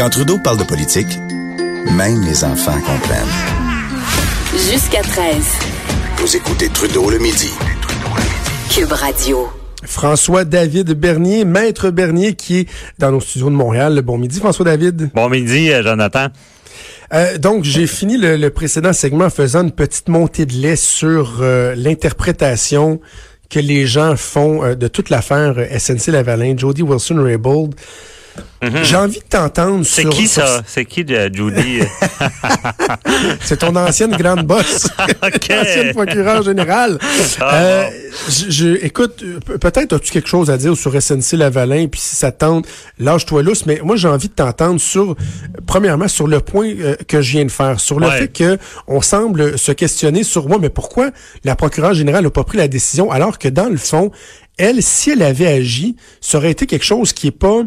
[0.00, 1.18] Quand Trudeau parle de politique,
[1.94, 3.28] même les enfants comprennent.
[4.52, 5.34] Jusqu'à 13.
[6.16, 7.50] Vous écoutez Trudeau le midi.
[8.70, 9.50] Cube Radio.
[9.84, 12.68] François-David Bernier, maître Bernier, qui est
[12.98, 14.00] dans nos studios de Montréal.
[14.00, 15.10] Bon midi, François-David.
[15.12, 16.28] Bon midi, euh, Jonathan.
[17.12, 20.76] Euh, donc, j'ai fini le, le, précédent segment en faisant une petite montée de lait
[20.76, 23.02] sur euh, l'interprétation
[23.50, 27.74] que les gens font euh, de toute l'affaire SNC-Lavalin, Jody Wilson-Raybould.
[28.62, 28.84] Mhm.
[28.84, 30.10] J'ai envie de t'entendre C'est sur...
[30.10, 30.62] qui sur- ça?
[30.66, 31.80] C'est qui, euh, Judy?
[33.44, 34.86] C'est ton ancienne grande bosse.
[35.22, 35.50] OK.
[35.50, 36.98] ancienne procureure générale.
[37.40, 37.84] Ah, Euh,
[38.28, 42.00] je, je- écoute, euh, pe- peut-être as-tu quelque chose à dire sur SNC Lavalin, puis
[42.00, 42.66] si ça te tente,
[42.98, 45.16] lâche-toi lousse, mais moi j'ai envie de t'entendre sur,
[45.66, 48.18] premièrement, sur le point euh, que je viens de faire, sur le Ouais.
[48.18, 51.10] fait que on semble se questionner sur moi, mais pourquoi
[51.44, 54.10] la procureure générale n'a pas pris la décision, alors que dans le fond,
[54.58, 57.62] elle, si elle avait agi, ça aurait été quelque chose qui est pas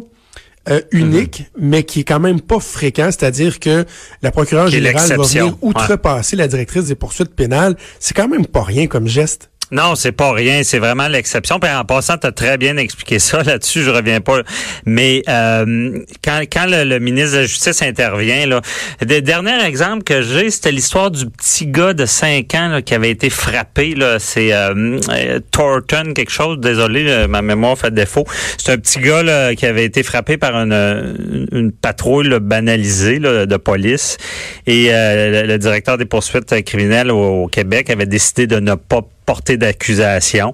[0.69, 1.59] euh, unique, Mm-hmm.
[1.59, 3.85] mais qui est quand même pas fréquent, c'est-à-dire que
[4.21, 7.75] la procureure générale va venir outrepasser la directrice des poursuites pénales.
[7.99, 9.49] C'est quand même pas rien comme geste.
[9.73, 11.59] Non, c'est pas rien, c'est vraiment l'exception.
[11.59, 14.41] Puis en passant, tu as très bien expliqué ça là-dessus, je reviens pas.
[14.85, 18.61] Mais euh, quand, quand le, le ministre de la Justice intervient, là,
[19.01, 22.93] le dernier exemple que j'ai, c'était l'histoire du petit gars de 5 ans là, qui
[22.93, 23.95] avait été frappé.
[23.95, 28.25] Là, c'est euh, euh, Thornton, quelque chose, désolé, là, ma mémoire fait défaut.
[28.59, 33.17] C'est un petit gars là, qui avait été frappé par une, une, patrouille là, banalisée
[33.17, 34.17] là, de police.
[34.67, 39.01] Et euh, le, le directeur des poursuites criminelles au Québec avait décidé de ne pas
[39.25, 40.53] portée d'accusation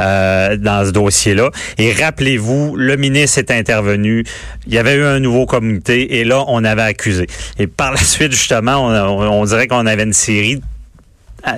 [0.00, 1.50] euh, dans ce dossier-là.
[1.78, 4.24] Et rappelez-vous, le ministre est intervenu,
[4.66, 7.26] il y avait eu un nouveau comité et là, on avait accusé.
[7.58, 10.75] Et par la suite, justement, on, on- dirait qu'on avait une série à-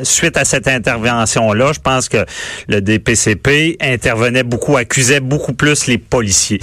[0.02, 2.24] Suite à cette intervention-là, je pense que
[2.68, 6.60] le DPCP intervenait beaucoup, accusait beaucoup plus les policiers.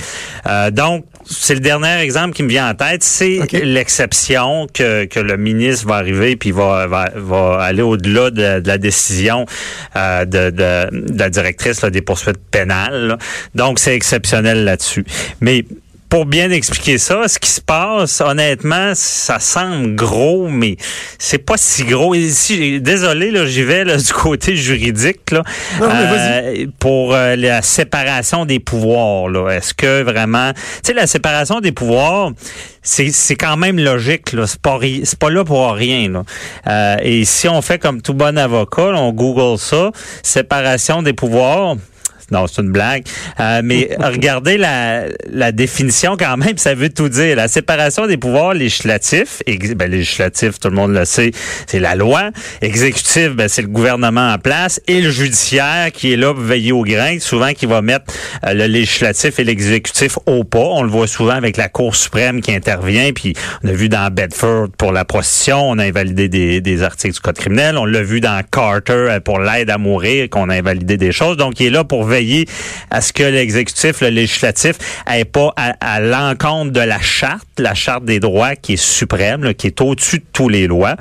[0.47, 3.03] Euh, donc, c'est le dernier exemple qui me vient en tête.
[3.03, 8.59] C'est l'exception que, que le ministre va arriver puis va, va, va aller au-delà de,
[8.59, 9.45] de la décision
[9.95, 13.07] euh, de, de, de la directrice là, des poursuites pénales.
[13.07, 13.17] là.
[13.55, 15.03] Donc, c'est exceptionnel là-dessus.
[15.41, 15.65] Mais
[16.09, 20.77] pour bien expliquer ça, ce qui se passe, honnêtement, ça semble gros, mais
[21.19, 22.13] c'est pas si gros.
[22.15, 25.43] Et si, désolé, là, j'y vais là, du côté juridique là,
[25.79, 29.29] Non, euh, pour euh, la séparation des pouvoirs.
[29.29, 32.31] Là, est-ce que vraiment, tu sais, la séparation des pouvoirs,
[32.81, 34.31] c'est c'est quand même logique.
[34.33, 36.09] Là, c'est pas ri- c'est pas là pour rien.
[36.09, 36.23] Là.
[36.67, 39.91] Euh, et si on fait comme tout bon avocat, là, on Google ça,
[40.23, 41.75] séparation des pouvoirs.
[42.31, 43.03] Non, c'est une blague.
[43.39, 47.35] Euh, mais regardez la, la définition quand même, ça veut tout dire.
[47.35, 49.43] La séparation des pouvoirs législatifs,
[49.75, 51.31] ben, législatif, tout le monde le sait,
[51.67, 52.31] c'est la loi.
[52.61, 54.81] Exécutif, ben, c'est le gouvernement en place.
[54.87, 58.05] Et le judiciaire qui est là pour veiller au grain, souvent qui va mettre
[58.45, 60.59] euh, le législatif et l'exécutif au pas.
[60.59, 63.11] On le voit souvent avec la Cour suprême qui intervient.
[63.13, 63.33] Puis
[63.63, 67.19] on a vu dans Bedford pour la prostitution, on a invalidé des, des articles du
[67.19, 67.77] code criminel.
[67.77, 71.37] On l'a vu dans Carter euh, pour l'aide à mourir, qu'on a invalidé des choses.
[71.37, 72.14] Donc, il est là pour veiller
[72.91, 74.75] à ce que l'exécutif, le législatif,
[75.11, 79.67] ait pas à, l'encontre de la charte, la charte des droits qui est suprême, qui
[79.67, 80.95] est au-dessus de tous les lois.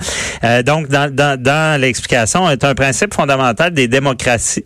[0.44, 4.64] Euh, donc, dans, dans, dans l'explication, est un principe fondamental des démocraties,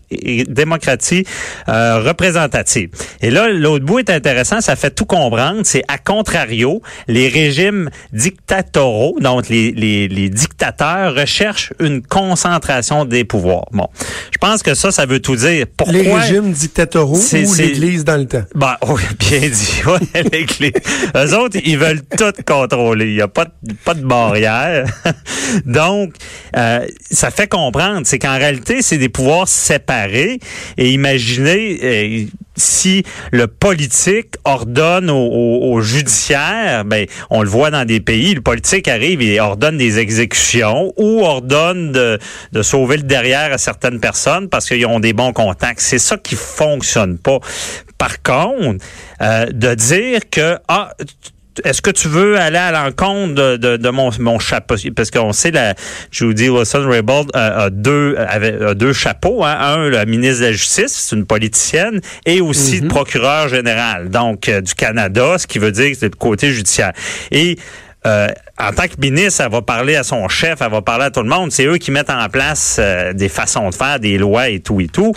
[0.48, 1.24] démocraties
[1.68, 2.90] euh, représentatives.
[3.20, 5.60] Et là, l'autre bout est intéressant, ça fait tout comprendre.
[5.64, 13.24] C'est à contrario, les régimes dictatoraux, donc les, les, les dictateurs recherchent une concentration des
[13.24, 13.66] pouvoirs.
[13.72, 13.88] Bon,
[14.32, 15.66] je pense que ça, ça veut tout dire.
[15.76, 18.44] Pourquoi dictatoraux C'est- ou l'Église dans le temps?
[18.54, 19.80] ben, oui, bien dit.
[19.86, 20.72] Ouais, l'Église.
[21.14, 23.06] Eux autres, ils veulent tout contrôler.
[23.08, 24.86] Il n'y a pas de, pas de barrière.
[25.64, 26.14] Donc,
[26.56, 30.38] euh, ça fait comprendre, c'est qu'en réalité, c'est des pouvoirs séparés.
[30.76, 32.24] Et imaginez euh,
[32.58, 33.02] si
[33.32, 38.40] le politique ordonne au, au- au judiciaire, ben, on le voit dans des pays, le
[38.40, 42.18] politique arrive et ordonne des exécutions ou ordonne de,
[42.52, 45.80] de sauver le derrière à certaines personnes parce qu'ils ont des bons contacts.
[45.80, 47.38] C'est ça qui fonctionne pas.
[47.96, 48.84] Par contre,
[49.22, 50.92] euh, de dire que ah,
[51.64, 54.76] est-ce que tu veux aller à l'encontre de, de, de mon, mon chapeau?
[54.94, 55.74] Parce qu'on sait, la
[56.10, 59.44] Judy Wilson-Raybould a, a deux, avait, a deux chapeaux.
[59.44, 59.56] Hein?
[59.58, 64.48] Un, la ministre de la Justice, c'est une politicienne, et aussi le procureur général, donc
[64.48, 66.92] euh, du Canada, ce qui veut dire que c'est le côté judiciaire.
[67.30, 67.58] Et
[68.06, 68.28] euh,
[68.60, 71.22] en tant que ministre, elle va parler à son chef, elle va parler à tout
[71.22, 71.50] le monde.
[71.52, 74.80] C'est eux qui mettent en place euh, des façons de faire, des lois et tout
[74.80, 75.12] et tout.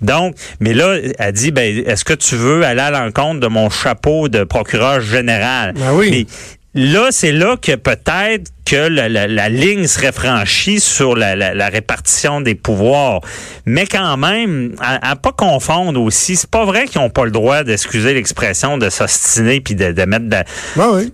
[0.00, 3.68] Donc, mais là, elle dit, ben, est-ce que tu veux aller à l'encontre de mon
[3.70, 5.74] chapeau de procureur général?
[5.76, 6.26] Ben oui.
[6.74, 11.36] Mais là, c'est là que peut-être que la, la- la ligne serait franchie sur la,
[11.36, 13.20] la- la répartition des pouvoirs.
[13.66, 17.30] Mais quand même, à, à pas confondre aussi, c'est pas vrai qu'ils ont pas le
[17.30, 20.44] droit d'excuser l'expression de s'ostiner puis de, de mettre de la-
[20.76, 21.12] Ben oui.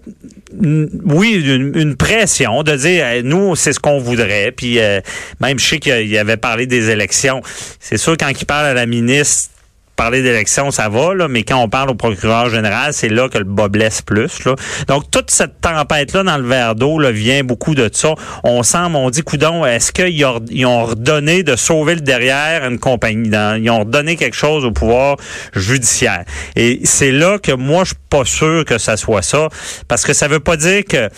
[0.52, 4.52] Oui, une, une pression de dire nous c'est ce qu'on voudrait.
[4.52, 5.00] Puis euh,
[5.40, 7.42] même je sais qu'il avait parlé des élections.
[7.80, 9.50] C'est sûr quand il parle à la ministre
[9.98, 13.36] parler d'élections, ça va, là, mais quand on parle au procureur général, c'est là que
[13.36, 14.44] le bas blesse plus.
[14.44, 14.54] Là.
[14.86, 18.14] Donc, toute cette tempête-là dans le verre d'eau vient beaucoup de ça.
[18.44, 23.28] On semble, on dit, coudon, est-ce qu'ils ont, redonné de sauver le derrière une compagnie?
[23.28, 25.16] Ils ont redonné quelque chose au pouvoir
[25.52, 26.24] judiciaire.
[26.54, 29.48] Et c'est là que moi, je suis pas sûr que ça soit ça,
[29.88, 31.08] parce que ça veut pas dire que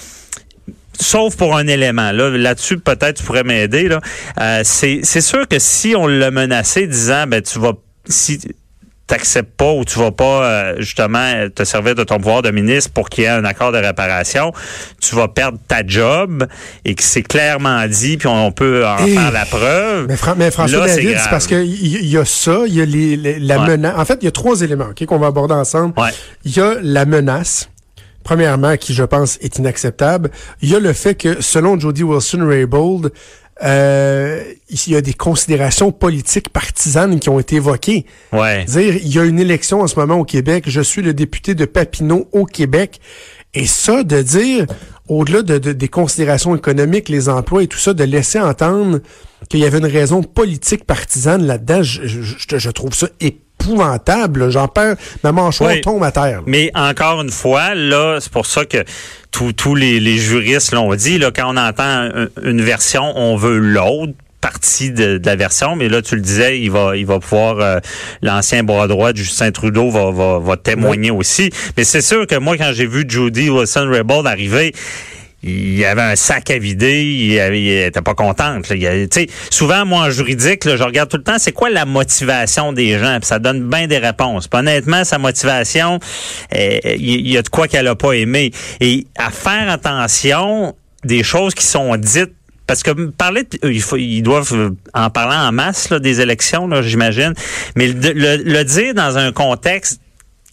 [0.98, 2.12] sauf pour un élément.
[2.12, 3.88] Là, là-dessus, peut-être tu pourrais m'aider.
[3.88, 4.00] Là.
[4.40, 7.72] Euh, c'est, c'est sûr que si on l'a menacé disant ben tu vas
[8.06, 8.40] si
[9.10, 12.90] t'acceptes pas ou tu vas pas euh, justement te servir de ton pouvoir de ministre
[12.92, 14.52] pour qu'il y ait un accord de réparation,
[15.00, 16.46] tu vas perdre ta job
[16.84, 20.06] et que c'est clairement dit, puis on peut en Et- faire la preuve.
[20.08, 22.80] Mais, Fran- mais François David, c'est parce qu'il y, il y a ça, il y
[22.80, 23.66] a les, les- la Ouais.
[23.68, 23.94] menace.
[23.98, 25.92] En fait, il y a trois éléments qu'on va aborder ensemble.
[26.00, 26.10] Ouais.
[26.44, 27.68] Il y a la menace,
[28.22, 30.30] premièrement, qui, je pense, est inacceptable.
[30.62, 33.12] Il y a le fait que, selon Jody Wilson-Raybould,
[33.62, 38.06] euh, il y a des considérations politiques partisanes qui ont été évoquées.
[38.32, 38.64] Ouais.
[38.64, 41.54] Dire, il y a une élection en ce moment au Québec, je suis le député
[41.54, 43.00] de Papineau au Québec.
[43.52, 44.66] Et ça, de dire,
[45.08, 49.00] au-delà de, de- des considérations économiques, les emplois et tout ça, de laisser entendre
[49.48, 53.08] qu'il y avait une raison politique partisane là-dedans, je, je- je- trouve ça
[53.60, 54.50] épouvantable.
[54.50, 55.80] J'en perds, ma mâchoire Oui.
[55.80, 56.42] tombe à terre.
[56.46, 58.78] Mais encore une fois, là, c'est pour ça que
[59.30, 63.36] tous tous les, les juristes l'ont dit, là, quand on entend un- une version, on
[63.36, 67.04] veut l'autre partie de, de la version, mais là tu le disais, il va il
[67.04, 67.78] va pouvoir euh,
[68.22, 71.50] l'ancien bras droit de Justin Trudeau va va, va témoigner aussi.
[71.76, 74.72] Mais c'est sûr que moi quand j'ai vu Judy Wilson Raybould arriver,
[75.42, 78.70] il y avait un sac à vider, il, avait- il était pas contente.
[79.50, 82.98] souvent, moi, en juridique, là, je regarde tout le temps, c'est quoi la motivation des
[82.98, 84.48] gens, puis ça donne bien des réponses.
[84.52, 85.98] Honnêtement, sa motivation,
[86.54, 88.50] euh, il y, a de quoi qu'elle a pas aimé.
[88.80, 92.32] Et à faire attention des choses qui sont dites
[92.66, 93.42] parce que parler,
[93.80, 97.32] faut, ils doivent euh, en parler en masse là, des élections, j'imagine.
[97.74, 100.00] Mais le dire dans un contexte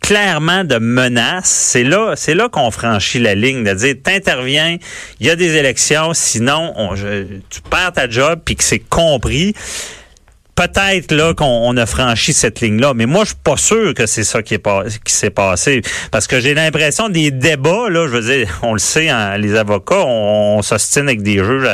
[0.02, 4.78] clairement de menace, c'est là, c'est là qu'on franchit la ligne de dire t'interviens,
[5.20, 8.80] il y a des élections, sinon on, je- tu perds ta job puis que c'est
[8.80, 9.54] compris.
[10.58, 14.08] Peut-être là qu'on on a franchi cette ligne-là, mais moi je suis pas sûr que
[14.08, 18.08] c'est ça qui est pas, qui s'est passé parce que j'ai l'impression des débats là,
[18.08, 21.68] je veux dire, on le sait, hein, les avocats, on, on s'ostine avec des juges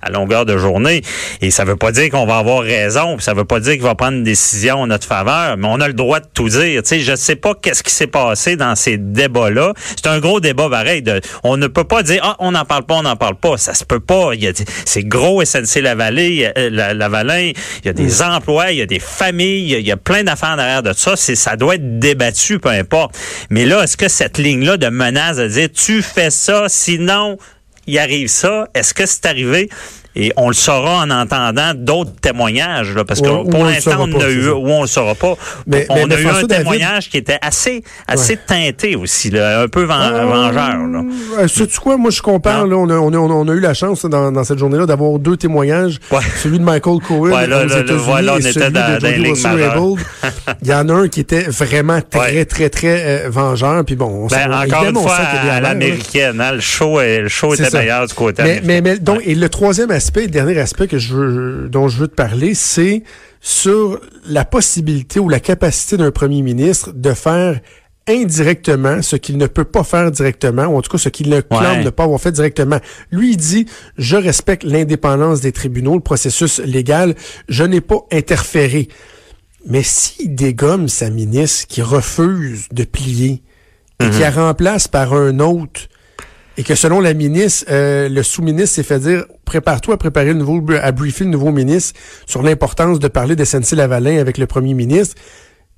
[0.00, 1.02] à, longueur de journée
[1.40, 3.96] et ça veut pas dire qu'on va avoir raison, ça veut pas dire qu'il va
[3.96, 6.82] prendre une décision en notre faveur, mais on a le droit de tout dire.
[6.82, 9.72] Tu sais, je sais pas qu'est-ce qui s'est passé dans ces débats-là.
[9.96, 11.02] C'est un gros débat pareil.
[11.42, 13.56] On ne peut pas dire ah on n'en parle pas, on n'en parle pas.
[13.56, 14.30] Ça se peut pas.
[14.84, 17.52] C'est gros SNC Lavalin, euh, la, Lavalin.
[17.84, 20.82] Il y des emplois, il y a des familles, il y a, plein d'affaires derrière
[20.82, 21.16] de ça.
[21.16, 23.16] C'est ça doit être débattu, peu importe.
[23.50, 27.38] Mais là, est-ce que cette ligne-là de menace de dire tu fais ça, sinon
[27.86, 29.68] il arrive ça, est-ce que c'est arrivé?
[30.16, 33.64] Et on le saura en entendant d'autres témoignages, là, parce que Ou- ou pour on
[33.64, 35.34] l'instant, on pas, a eu, ou on le saura pas.
[35.68, 39.30] Mais- on mais- a eu François un David- témoignage qui était assez, assez teinté aussi,
[39.30, 40.52] là, un peu Euh, vengeur.
[40.86, 41.02] Là.
[41.38, 41.96] Euh, Sais-tu quoi?
[41.96, 42.66] Moi, je compare.
[42.66, 45.18] Là, on, a, on, a, on a eu la chance dans, dans cette journée-là d'avoir
[45.20, 45.98] deux témoignages.
[46.10, 46.18] Ouais.
[46.42, 48.72] Celui de Michael Cohen Ouais, là, aux là, là, États-Unis voilà, on et était celui
[48.72, 50.00] dans- de Jody Wilson-Raybould.
[50.62, 53.84] Il y en a un qui était vraiment très, très, très, euh, vengeur.
[53.84, 57.54] Puis bon, on Ben, encore une on fois, à l'américaine, hein, le show, le show
[57.54, 60.98] était meilleur du côté mais, mais donc, et le troisième aspect, le dernier aspect que
[60.98, 63.02] je veux, dont je veux te parler, c'est
[63.42, 67.60] sur la possibilité ou la capacité d'un premier ministre de faire
[68.08, 71.42] indirectement ce qu'il ne peut pas faire directement, ou en tout cas ce qu'il ne
[71.42, 71.84] clame Ouais.
[71.84, 72.80] ne pas avoir fait directement.
[73.10, 73.66] Lui, il dit,
[73.98, 77.14] je respecte l'indépendance des tribunaux, le processus légal,
[77.50, 78.88] je n'ai pas interféré.
[79.66, 83.42] Mais s'il dégomme sa ministre qui refuse de plier
[84.02, 85.82] et qui la remplace par un autre,
[86.56, 90.34] et que selon la ministre, euh, le sous-ministre s'est fait dire prépare-toi à préparer le
[90.34, 94.46] nouveau à briefer le nouveau ministre sur l'importance de parler de SNC Lavalin avec le
[94.46, 95.16] premier ministre.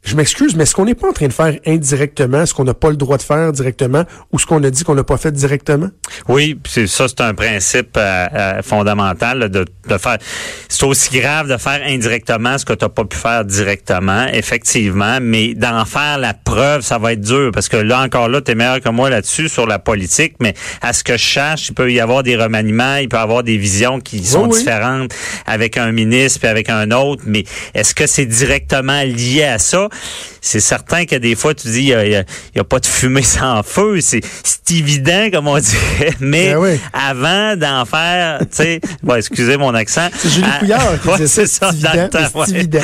[0.05, 2.75] Je m'excuse, mais est-ce qu'on n'est pas en train de faire indirectement ce qu'on n'a
[2.75, 5.31] pas le droit de faire directement ou ce qu'on a dit qu'on n'a pas fait
[5.31, 5.91] directement?
[6.29, 10.19] Oui, c'est ça, c'est un principe euh, euh, fondamental là, de, de faire.
[10.69, 15.19] C'est aussi grave de faire indirectement ce que tu n'as pas pu faire directement, effectivement,
[15.23, 18.51] mais d'en faire la preuve, ça va être dur parce que là encore là, tu
[18.51, 21.75] es meilleur que moi là-dessus sur la politique, mais à ce que je cherche, il
[21.75, 24.59] peut y avoir des remaniements, il peut y avoir des visions qui sont oui.
[24.59, 25.15] différentes
[25.47, 27.45] avec un ministre puis avec un autre, mais
[27.75, 29.89] est-ce que c'est directement lié à ça?
[30.41, 32.25] C'est certain que des fois, tu dis, il n'y a,
[32.59, 34.01] a, pas de fumée sans feu.
[34.01, 34.23] C'est
[34.71, 36.15] évident, comme on dirait.
[36.21, 36.81] Mais Ben oui.
[36.93, 40.09] avant d'en faire, tu sais, bon, excusez mon accent.
[40.17, 42.51] C'est Julie Ah, Couillard qui ouais, disait ça, évident, temps, ouais.
[42.51, 42.81] évident.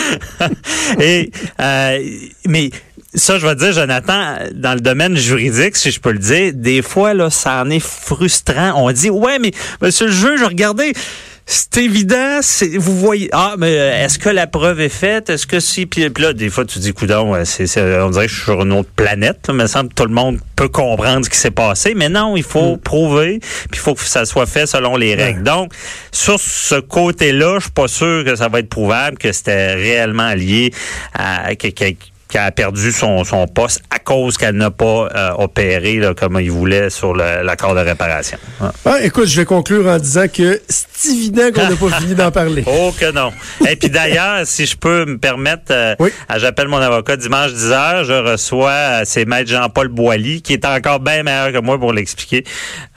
[1.01, 1.99] Et, euh,
[2.47, 2.71] mais
[3.15, 6.53] ça, je vais te dire, Jonathan, dans le domaine juridique, si je peux le dire,
[6.55, 8.75] des fois, là, ça en est frustrant.
[8.77, 10.93] On dit, ouais, mais monsieur le juge, regardez,
[11.51, 15.31] c'est évident, c'est, vous voyez, ah, mais euh, est-ce que la preuve est faite?
[15.31, 18.11] Est-ce que si, puis, puis là, des fois, tu dis, coudon, ouais, c'est, c'est- on
[18.11, 20.05] dirait que je suis sur une autre planète, là, mais il me semble que tout
[20.07, 23.79] le monde peut comprendre ce qui s'est passé, mais non, il faut prouver, puis il
[23.79, 25.43] faut que ça soit fait selon les règles.
[25.43, 25.73] Donc,
[26.13, 30.35] sur ce côté-là, je suis pas sûr que ça va être prouvable que c'était réellement
[30.35, 30.71] lié
[31.15, 31.93] à quelqu'un
[32.29, 36.39] qui a perdu son, son poste à cause qu'elle n'a pas euh, opéré là, comme
[36.41, 38.39] il voulait sur l'accord de réparation.
[38.61, 38.73] Ah.
[38.85, 42.31] Ah, écoute, je vais conclure en disant que c'est évident qu'on n'a pas fini d'en
[42.31, 42.65] parler.
[42.67, 43.33] Oh que non.
[43.69, 46.11] Et puis d'ailleurs, si je peux me permettre, euh, Oui.
[46.37, 51.01] j'appelle mon avocat dimanche 10h, je reçois, euh, c'est maître Jean-Paul Boilly, qui est encore
[51.01, 52.45] bien meilleur que moi pour l'expliquer,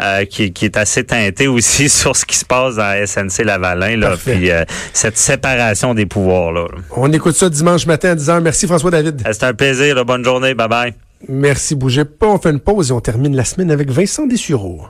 [0.01, 3.97] euh, qui, qui est assez teinté aussi sur ce qui se passe dans SNC Lavalin,
[3.97, 4.33] là, Parfait.
[4.35, 6.51] puis euh, cette séparation des pouvoirs.
[6.51, 6.65] là.
[6.91, 8.41] On écoute ça dimanche matin à 10h.
[8.41, 8.91] Merci François
[9.31, 10.93] C'est un plaisir, bonne journée, bye bye.
[11.27, 12.27] Merci, bougez pas.
[12.27, 14.81] On fait une pause et on termine la semaine avec Vincent Dessureau.